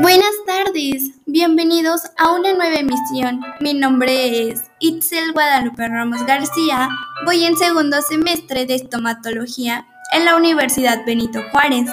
Buenas 0.00 0.34
tardes, 0.46 1.12
bienvenidos 1.26 2.02
a 2.18 2.32
una 2.32 2.52
nueva 2.52 2.76
emisión. 2.76 3.40
Mi 3.60 3.74
nombre 3.74 4.48
es 4.48 4.62
Itzel 4.80 5.32
Guadalupe 5.32 5.88
Ramos 5.88 6.24
García, 6.26 6.88
voy 7.24 7.44
en 7.44 7.56
segundo 7.56 8.02
semestre 8.02 8.66
de 8.66 8.74
estomatología 8.74 9.86
en 10.12 10.24
la 10.24 10.36
Universidad 10.36 11.04
Benito 11.06 11.42
Juárez 11.50 11.90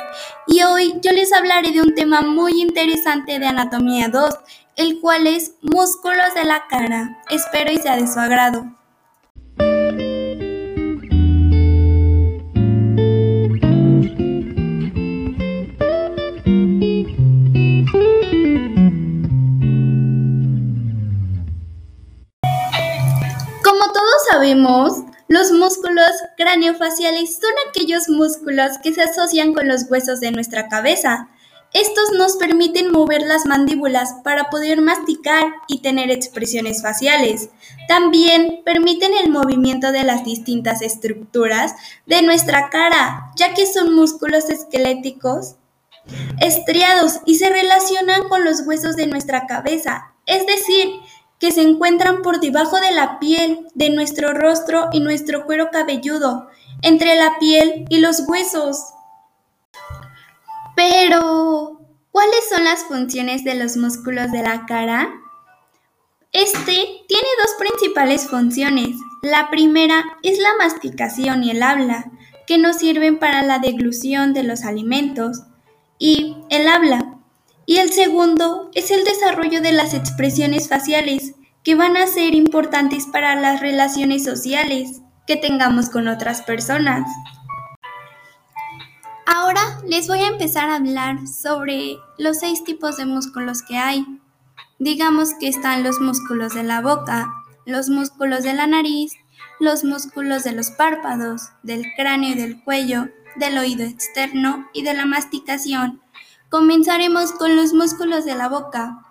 y 0.47 0.63
hoy 0.63 0.95
yo 1.01 1.11
les 1.11 1.31
hablaré 1.31 1.71
de 1.71 1.81
un 1.81 1.95
tema 1.95 2.21
muy 2.21 2.61
interesante 2.61 3.39
de 3.39 3.47
Anatomía 3.47 4.09
2, 4.09 4.29
el 4.75 4.99
cual 4.99 5.27
es 5.27 5.53
músculos 5.61 6.33
de 6.35 6.45
la 6.45 6.65
cara. 6.67 7.21
Espero 7.29 7.71
y 7.71 7.77
sea 7.77 7.97
de 7.97 8.07
su 8.07 8.19
agrado. 8.19 8.80
Como 23.81 23.93
todos 23.93 24.21
sabemos, 24.29 25.03
los 25.27 25.51
músculos 25.51 26.11
craneofaciales 26.37 27.37
son 27.37 27.49
aquellos 27.67 28.09
músculos 28.09 28.77
que 28.83 28.93
se 28.93 29.01
asocian 29.01 29.55
con 29.55 29.67
los 29.67 29.89
huesos 29.89 30.19
de 30.19 30.31
nuestra 30.31 30.69
cabeza. 30.69 31.29
Estos 31.73 32.11
nos 32.15 32.35
permiten 32.35 32.91
mover 32.91 33.23
las 33.23 33.47
mandíbulas 33.47 34.13
para 34.23 34.51
poder 34.51 34.81
masticar 34.81 35.45
y 35.67 35.79
tener 35.79 36.11
expresiones 36.11 36.83
faciales. 36.83 37.49
También 37.87 38.61
permiten 38.63 39.13
el 39.15 39.31
movimiento 39.31 39.91
de 39.91 40.03
las 40.03 40.23
distintas 40.25 40.83
estructuras 40.83 41.73
de 42.05 42.21
nuestra 42.21 42.69
cara, 42.69 43.31
ya 43.35 43.55
que 43.55 43.65
son 43.65 43.95
músculos 43.95 44.47
esqueléticos 44.51 45.55
estriados 46.39 47.21
y 47.25 47.35
se 47.35 47.49
relacionan 47.49 48.29
con 48.29 48.45
los 48.45 48.61
huesos 48.67 48.95
de 48.95 49.07
nuestra 49.07 49.47
cabeza. 49.47 50.13
Es 50.27 50.45
decir, 50.45 51.00
que 51.41 51.51
se 51.51 51.63
encuentran 51.63 52.21
por 52.21 52.39
debajo 52.39 52.79
de 52.79 52.91
la 52.91 53.17
piel 53.19 53.67
de 53.73 53.89
nuestro 53.89 54.31
rostro 54.31 54.89
y 54.93 54.99
nuestro 54.99 55.47
cuero 55.47 55.69
cabelludo, 55.71 56.47
entre 56.83 57.15
la 57.15 57.39
piel 57.39 57.85
y 57.89 57.99
los 57.99 58.23
huesos. 58.27 58.93
Pero, 60.75 61.81
¿cuáles 62.11 62.47
son 62.47 62.63
las 62.63 62.83
funciones 62.83 63.43
de 63.43 63.55
los 63.55 63.75
músculos 63.75 64.31
de 64.31 64.43
la 64.43 64.67
cara? 64.67 65.09
Este 66.31 66.75
tiene 67.07 67.27
dos 67.41 67.55
principales 67.57 68.27
funciones. 68.27 68.95
La 69.23 69.49
primera 69.49 70.19
es 70.21 70.37
la 70.37 70.55
masticación 70.59 71.43
y 71.43 71.49
el 71.49 71.63
habla, 71.63 72.11
que 72.45 72.59
nos 72.59 72.77
sirven 72.77 73.17
para 73.17 73.41
la 73.41 73.57
deglución 73.57 74.33
de 74.33 74.43
los 74.43 74.63
alimentos, 74.63 75.41
y 75.97 76.37
el 76.51 76.67
habla, 76.67 77.10
y 77.65 77.77
el 77.77 77.91
segundo 77.91 78.69
es 78.73 78.91
el 78.91 79.03
desarrollo 79.03 79.61
de 79.61 79.71
las 79.71 79.93
expresiones 79.93 80.67
faciales, 80.67 81.35
que 81.63 81.75
van 81.75 81.95
a 81.95 82.07
ser 82.07 82.33
importantes 82.33 83.05
para 83.05 83.35
las 83.35 83.59
relaciones 83.59 84.23
sociales 84.23 85.01
que 85.27 85.35
tengamos 85.35 85.89
con 85.89 86.07
otras 86.07 86.41
personas. 86.41 87.07
Ahora 89.27 89.61
les 89.87 90.07
voy 90.07 90.19
a 90.19 90.27
empezar 90.27 90.69
a 90.69 90.77
hablar 90.77 91.27
sobre 91.27 91.97
los 92.17 92.39
seis 92.39 92.63
tipos 92.63 92.97
de 92.97 93.05
músculos 93.05 93.61
que 93.61 93.77
hay. 93.77 94.05
Digamos 94.79 95.35
que 95.39 95.47
están 95.47 95.83
los 95.83 95.99
músculos 95.99 96.55
de 96.55 96.63
la 96.63 96.81
boca, 96.81 97.31
los 97.65 97.89
músculos 97.89 98.43
de 98.43 98.53
la 98.53 98.65
nariz, 98.65 99.13
los 99.59 99.83
músculos 99.83 100.43
de 100.43 100.53
los 100.53 100.71
párpados, 100.71 101.49
del 101.61 101.85
cráneo 101.95 102.31
y 102.31 102.33
del 102.35 102.63
cuello, 102.63 103.09
del 103.35 103.57
oído 103.59 103.83
externo 103.83 104.67
y 104.73 104.81
de 104.81 104.95
la 104.95 105.05
masticación 105.05 106.01
Comenzaremos 106.51 107.31
con 107.31 107.55
los 107.55 107.73
músculos 107.73 108.25
de 108.25 108.35
la 108.35 108.49
boca, 108.49 109.05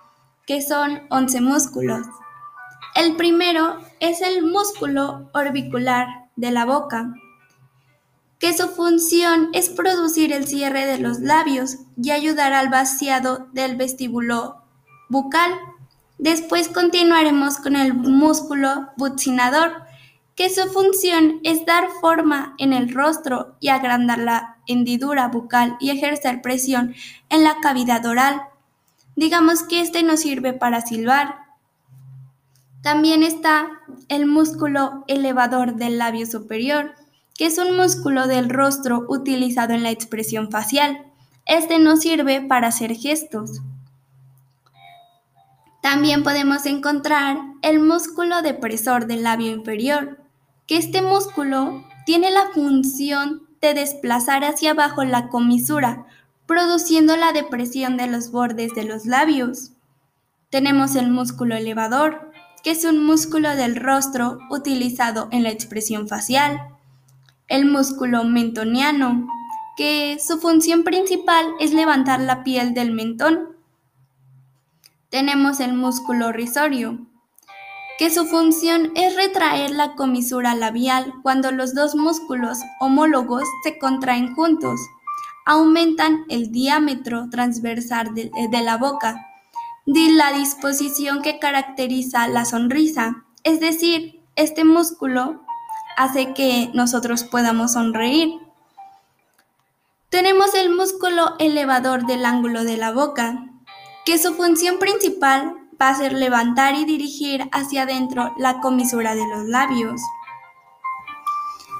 que 0.46 0.60
son 0.60 1.00
11 1.08 1.40
músculos. 1.40 2.06
El 2.94 3.16
primero 3.16 3.78
es 3.98 4.20
el 4.20 4.44
músculo 4.44 5.30
orbicular 5.32 6.06
de 6.36 6.50
la 6.50 6.66
boca, 6.66 7.14
que 8.38 8.52
su 8.52 8.68
función 8.68 9.48
es 9.54 9.70
producir 9.70 10.34
el 10.34 10.46
cierre 10.46 10.84
de 10.84 10.98
los 10.98 11.20
labios 11.20 11.78
y 11.96 12.10
ayudar 12.10 12.52
al 12.52 12.68
vaciado 12.68 13.48
del 13.54 13.76
vestíbulo 13.76 14.62
bucal. 15.08 15.50
Después 16.18 16.68
continuaremos 16.68 17.56
con 17.56 17.74
el 17.74 17.94
músculo 17.94 18.90
buccinador, 18.98 19.72
que 20.34 20.50
su 20.50 20.68
función 20.72 21.40
es 21.44 21.66
dar 21.66 21.88
forma 22.00 22.54
en 22.58 22.72
el 22.72 22.92
rostro 22.92 23.56
y 23.60 23.68
agrandar 23.68 24.18
la 24.18 24.56
hendidura 24.66 25.28
bucal 25.28 25.76
y 25.80 25.90
ejercer 25.90 26.42
presión 26.42 26.94
en 27.28 27.44
la 27.44 27.56
cavidad 27.60 28.04
oral. 28.06 28.42
Digamos 29.16 29.62
que 29.62 29.80
este 29.80 30.02
nos 30.02 30.20
sirve 30.20 30.52
para 30.52 30.80
silbar. 30.80 31.40
También 32.82 33.22
está 33.22 33.68
el 34.08 34.26
músculo 34.26 35.04
elevador 35.08 35.74
del 35.74 35.98
labio 35.98 36.26
superior, 36.26 36.94
que 37.36 37.46
es 37.46 37.58
un 37.58 37.76
músculo 37.76 38.26
del 38.26 38.48
rostro 38.48 39.04
utilizado 39.08 39.74
en 39.74 39.82
la 39.82 39.90
expresión 39.90 40.50
facial. 40.50 41.04
Este 41.46 41.78
nos 41.78 42.00
sirve 42.00 42.40
para 42.40 42.68
hacer 42.68 42.94
gestos. 42.94 43.60
También 45.82 46.22
podemos 46.22 46.66
encontrar 46.66 47.38
el 47.62 47.80
músculo 47.80 48.42
depresor 48.42 49.06
del 49.06 49.22
labio 49.22 49.50
inferior, 49.50 50.19
que 50.70 50.76
este 50.76 51.02
músculo 51.02 51.82
tiene 52.06 52.30
la 52.30 52.50
función 52.54 53.42
de 53.60 53.74
desplazar 53.74 54.44
hacia 54.44 54.70
abajo 54.70 55.02
la 55.02 55.26
comisura, 55.26 56.06
produciendo 56.46 57.16
la 57.16 57.32
depresión 57.32 57.96
de 57.96 58.06
los 58.06 58.30
bordes 58.30 58.72
de 58.76 58.84
los 58.84 59.04
labios. 59.04 59.72
Tenemos 60.48 60.94
el 60.94 61.10
músculo 61.10 61.56
elevador, 61.56 62.30
que 62.62 62.70
es 62.70 62.84
un 62.84 63.04
músculo 63.04 63.56
del 63.56 63.74
rostro 63.74 64.38
utilizado 64.48 65.26
en 65.32 65.42
la 65.42 65.50
expresión 65.50 66.06
facial. 66.06 66.60
El 67.48 67.66
músculo 67.66 68.22
mentoniano, 68.22 69.26
que 69.76 70.18
su 70.24 70.38
función 70.38 70.84
principal 70.84 71.46
es 71.58 71.74
levantar 71.74 72.20
la 72.20 72.44
piel 72.44 72.74
del 72.74 72.92
mentón. 72.92 73.56
Tenemos 75.08 75.58
el 75.58 75.72
músculo 75.72 76.30
risorio, 76.30 77.09
que 78.00 78.08
su 78.08 78.24
función 78.24 78.92
es 78.94 79.14
retraer 79.14 79.72
la 79.72 79.94
comisura 79.94 80.54
labial 80.54 81.12
cuando 81.22 81.52
los 81.52 81.74
dos 81.74 81.94
músculos 81.94 82.56
homólogos 82.80 83.42
se 83.62 83.78
contraen 83.78 84.34
juntos. 84.34 84.80
Aumentan 85.44 86.24
el 86.30 86.50
diámetro 86.50 87.28
transversal 87.28 88.14
de, 88.14 88.30
la 88.62 88.78
boca, 88.78 89.26
de 89.84 90.12
la 90.14 90.32
disposición 90.32 91.20
que 91.20 91.38
caracteriza 91.38 92.26
la 92.26 92.46
sonrisa. 92.46 93.26
Es 93.44 93.60
decir, 93.60 94.22
este 94.34 94.64
músculo 94.64 95.44
hace 95.98 96.32
que 96.32 96.70
nosotros 96.72 97.24
podamos 97.24 97.74
sonreír. 97.74 98.30
Tenemos 100.08 100.54
el 100.54 100.70
músculo 100.70 101.34
elevador 101.38 102.06
del 102.06 102.24
ángulo 102.24 102.64
de 102.64 102.78
la 102.78 102.92
boca, 102.92 103.44
que 104.06 104.16
su 104.16 104.32
función 104.32 104.78
principal 104.78 105.59
va 105.80 105.90
a 105.90 105.94
ser 105.94 106.12
levantar 106.12 106.74
y 106.74 106.84
dirigir 106.84 107.48
hacia 107.52 107.82
adentro 107.82 108.34
la 108.38 108.60
comisura 108.60 109.14
de 109.14 109.26
los 109.26 109.46
labios. 109.46 110.00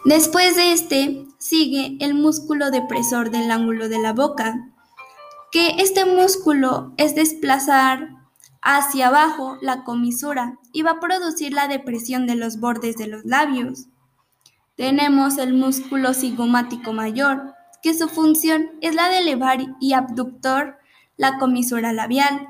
Después 0.05 0.57
de 0.57 0.73
este 0.73 1.27
sigue 1.39 1.99
el 2.01 2.15
músculo 2.15 2.71
depresor 2.71 3.31
del 3.31 3.51
ángulo 3.51 3.89
de 3.89 4.01
la 4.01 4.13
boca, 4.13 4.71
que 5.53 5.77
este 5.79 6.07
músculo 6.07 6.95
es 6.97 7.15
desplazar 7.15 8.11
hacia 8.63 9.09
abajo 9.09 9.59
la 9.61 9.85
comisura 9.85 10.59
y 10.73 10.83
va 10.83 10.93
a 10.93 11.01
producir 11.01 11.53
la 11.53 11.69
depresión 11.69 12.27
de 12.27 12.37
los 12.37 12.61
bordes 12.61 12.97
de 12.97 13.09
los 13.09 13.25
labios. 13.25 13.89
Tenemos 14.77 15.37
el 15.39 15.53
músculo 15.53 16.15
cigomático 16.15 16.93
mayor, 16.93 17.55
que 17.83 17.95
su 17.95 18.09
función 18.09 18.71
es 18.81 18.95
la 18.95 19.09
de 19.09 19.19
elevar 19.19 19.59
y 19.81 19.93
abductor 19.93 20.79
la 21.17 21.39
comisura 21.39 21.93
labial. 21.93 22.49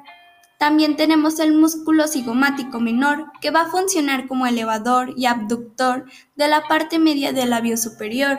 También 0.60 0.96
tenemos 0.96 1.40
el 1.40 1.54
músculo 1.54 2.06
cigomático 2.06 2.80
menor, 2.80 3.32
que 3.40 3.50
va 3.50 3.62
a 3.62 3.70
funcionar 3.70 4.28
como 4.28 4.46
elevador 4.46 5.14
y 5.16 5.24
abductor 5.24 6.04
de 6.36 6.48
la 6.48 6.68
parte 6.68 6.98
media 6.98 7.32
del 7.32 7.48
labio 7.48 7.78
superior. 7.78 8.38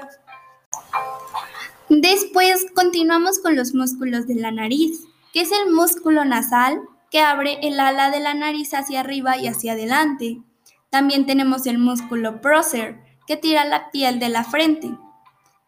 Después 1.89 2.67
continuamos 2.75 3.39
con 3.39 3.55
los 3.55 3.73
músculos 3.73 4.27
de 4.27 4.35
la 4.35 4.51
nariz, 4.51 5.01
que 5.33 5.41
es 5.41 5.51
el 5.51 5.71
músculo 5.71 6.23
nasal 6.23 6.81
que 7.09 7.21
abre 7.21 7.57
el 7.63 7.79
ala 7.79 8.11
de 8.11 8.19
la 8.19 8.35
nariz 8.35 8.75
hacia 8.75 8.99
arriba 8.99 9.37
y 9.37 9.47
hacia 9.47 9.71
adelante. 9.71 10.43
También 10.91 11.25
tenemos 11.25 11.65
el 11.65 11.79
músculo 11.79 12.39
prócer, 12.39 12.99
que 13.25 13.35
tira 13.35 13.65
la 13.65 13.89
piel 13.89 14.19
de 14.19 14.29
la 14.29 14.43
frente. 14.43 14.95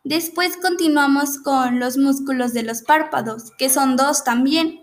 Después 0.04 0.58
continuamos 0.58 1.40
con 1.40 1.80
los 1.80 1.98
músculos 1.98 2.54
de 2.54 2.62
los 2.62 2.84
párpados, 2.84 3.52
que 3.58 3.70
son 3.70 3.96
dos 3.96 4.24
también, 4.24 4.83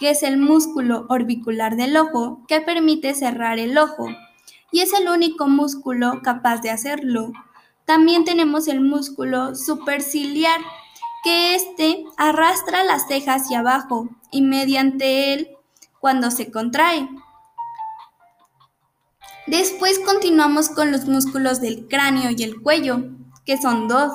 que 0.00 0.10
es 0.10 0.22
el 0.22 0.38
músculo 0.38 1.04
orbicular 1.10 1.76
del 1.76 1.96
ojo 1.96 2.42
que 2.48 2.62
permite 2.62 3.14
cerrar 3.14 3.58
el 3.58 3.76
ojo 3.78 4.08
y 4.72 4.80
es 4.80 4.92
el 4.94 5.08
único 5.08 5.46
músculo 5.46 6.22
capaz 6.22 6.62
de 6.62 6.70
hacerlo. 6.70 7.32
También 7.84 8.24
tenemos 8.24 8.66
el 8.68 8.80
músculo 8.80 9.54
superciliar, 9.54 10.60
que 11.22 11.54
éste 11.54 12.04
arrastra 12.16 12.82
las 12.82 13.06
cejas 13.08 13.42
hacia 13.42 13.58
abajo 13.58 14.08
y 14.30 14.42
mediante 14.42 15.34
él 15.34 15.48
cuando 15.98 16.30
se 16.30 16.50
contrae. 16.50 17.08
Después 19.46 19.98
continuamos 19.98 20.70
con 20.70 20.92
los 20.92 21.06
músculos 21.06 21.60
del 21.60 21.88
cráneo 21.88 22.30
y 22.30 22.42
el 22.42 22.62
cuello, 22.62 23.02
que 23.44 23.58
son 23.58 23.88
dos. 23.88 24.12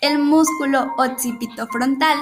El 0.00 0.18
músculo 0.18 0.92
occipito 0.98 1.68
frontal, 1.68 2.18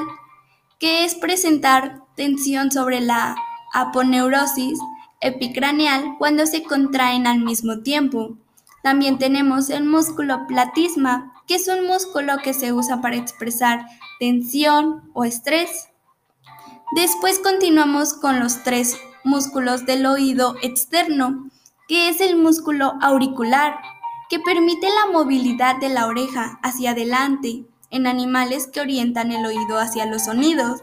que 0.78 1.04
es 1.04 1.14
presentar 1.14 2.02
tensión 2.20 2.70
sobre 2.70 3.00
la 3.00 3.34
aponeurosis 3.72 4.78
epicraneal 5.22 6.16
cuando 6.18 6.44
se 6.44 6.62
contraen 6.62 7.26
al 7.26 7.38
mismo 7.40 7.78
tiempo. 7.78 8.36
También 8.82 9.16
tenemos 9.16 9.70
el 9.70 9.86
músculo 9.86 10.46
platisma, 10.46 11.32
que 11.46 11.54
es 11.54 11.66
un 11.66 11.86
músculo 11.86 12.36
que 12.44 12.52
se 12.52 12.74
usa 12.74 13.00
para 13.00 13.16
expresar 13.16 13.86
tensión 14.18 15.10
o 15.14 15.24
estrés. 15.24 15.88
Después 16.94 17.38
continuamos 17.38 18.12
con 18.12 18.38
los 18.38 18.64
tres 18.64 18.98
músculos 19.24 19.86
del 19.86 20.04
oído 20.04 20.56
externo, 20.60 21.48
que 21.88 22.10
es 22.10 22.20
el 22.20 22.36
músculo 22.36 22.98
auricular, 23.00 23.80
que 24.28 24.40
permite 24.40 24.88
la 24.88 25.10
movilidad 25.10 25.76
de 25.80 25.88
la 25.88 26.06
oreja 26.06 26.58
hacia 26.62 26.90
adelante 26.90 27.64
en 27.90 28.06
animales 28.06 28.66
que 28.66 28.82
orientan 28.82 29.32
el 29.32 29.46
oído 29.46 29.78
hacia 29.78 30.04
los 30.04 30.24
sonidos. 30.24 30.82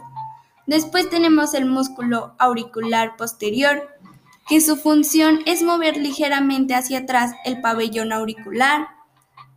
Después 0.67 1.09
tenemos 1.09 1.53
el 1.53 1.65
músculo 1.65 2.35
auricular 2.37 3.15
posterior, 3.15 3.87
que 4.49 4.59
su 4.59 4.75
función 4.75 5.39
es 5.45 5.63
mover 5.63 5.95
ligeramente 5.95 6.75
hacia 6.75 6.99
atrás 6.99 7.33
el 7.45 7.61
pabellón 7.61 8.11
auricular. 8.11 8.89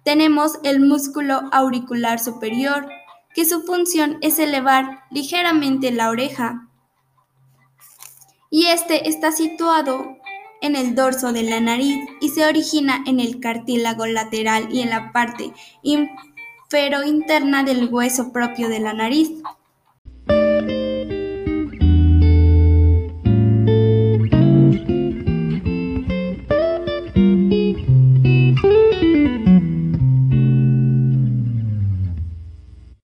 Tenemos 0.05 0.61
el 0.63 0.81
músculo 0.81 1.43
auricular 1.53 2.21
superior, 2.21 2.89
que 3.35 3.45
su 3.45 3.63
función 3.63 4.19
es 4.21 4.39
elevar 4.39 5.05
ligeramente 5.11 5.91
la 5.91 6.11
oreja. 6.11 6.69
Y 8.49 8.67
este 8.67 9.09
está 9.09 9.33
situado 9.33 10.17
en 10.61 10.77
el 10.77 10.95
dorso 10.95 11.33
de 11.33 11.43
la 11.43 11.61
nariz 11.61 11.99
y 12.21 12.29
se 12.29 12.47
origina 12.47 13.03
en 13.07 13.19
el 13.19 13.41
cartílago 13.41 14.07
lateral 14.07 14.69
y 14.73 14.83
en 14.83 14.91
la 14.91 15.11
parte 15.13 15.53
infero 15.83 17.03
interna 17.05 17.65
del 17.65 17.93
hueso 17.93 18.33
propio 18.33 18.69
de 18.69 18.79
la 18.79 18.93
nariz. 18.93 19.31